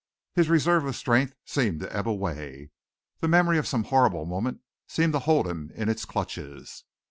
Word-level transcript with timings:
His 0.33 0.49
reserve 0.49 0.85
of 0.87 0.95
strength 0.95 1.35
seemed 1.45 1.79
to 1.81 1.95
ebb 1.95 2.07
away. 2.07 2.71
The 3.19 3.27
memory 3.27 3.59
of 3.59 3.67
some 3.67 3.83
horrible 3.83 4.25
moment 4.25 4.61
seemed 4.87 5.13
to 5.13 5.19
hold 5.19 5.45
him 5.47 5.69
in 5.75 5.89
its 5.89 6.05
clutches. 6.05 6.85